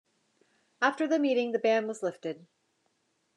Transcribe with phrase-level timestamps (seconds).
[0.81, 2.47] After the meeting, the ban was lifted.